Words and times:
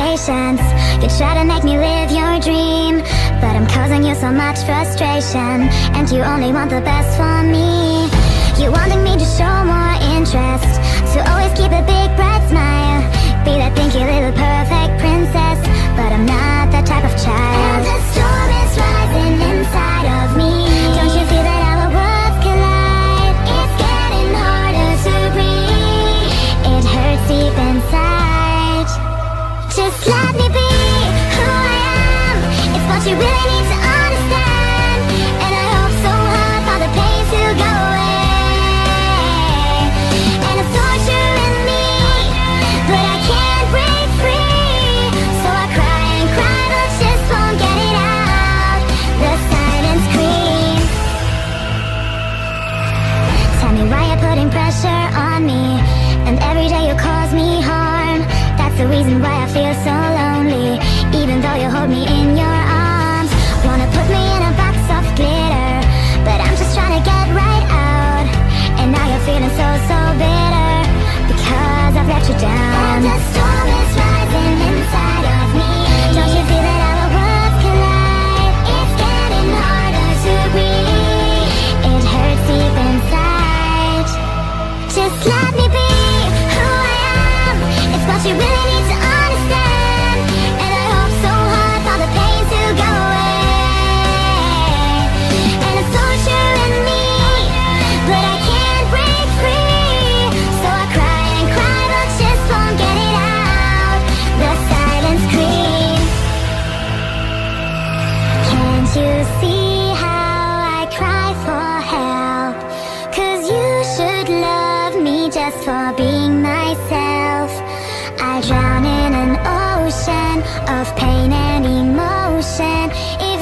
expectations. 0.00 0.60
You 1.02 1.08
try 1.18 1.34
to 1.34 1.44
make 1.44 1.64
me 1.64 1.78
live 1.78 2.10
your 2.10 2.38
dream 2.40 2.98
But 3.40 3.56
I'm 3.56 3.66
causing 3.66 4.04
you 4.04 4.14
so 4.14 4.30
much 4.30 4.58
frustration 4.64 5.68
And 5.96 6.08
you 6.10 6.22
only 6.22 6.52
want 6.52 6.70
the 6.70 6.80
best 6.80 7.16
for 7.16 7.42
me. 7.42 8.04
You 8.62 8.70
wanting 8.70 9.02
me 9.02 9.16
to 9.18 9.24
show 9.24 9.64
more 9.64 9.94
interest 10.14 10.69
on 55.14 55.46
me. 55.46 55.80
And 56.26 56.38
every 56.40 56.68
day 56.68 56.88
you 56.88 56.94
cause 56.94 57.32
me 57.32 57.60
harm. 57.60 58.20
That's 58.58 58.76
the 58.78 58.86
reason 58.86 59.20
why 59.20 59.44
I 59.44 59.46
feel 59.48 59.69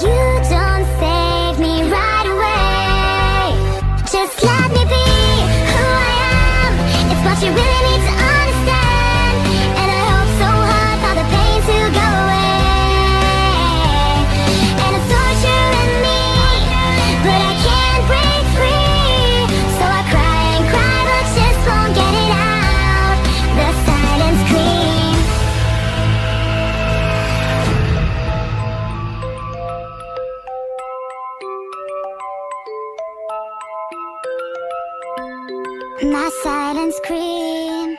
you. 0.00 0.31
My 36.02 36.30
silence 36.42 36.96
scream 36.96 37.96